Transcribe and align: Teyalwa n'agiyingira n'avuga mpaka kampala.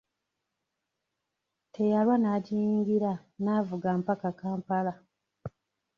Teyalwa 1.73 2.15
n'agiyingira 2.19 3.11
n'avuga 3.43 3.89
mpaka 4.01 4.29
kampala. 4.39 4.93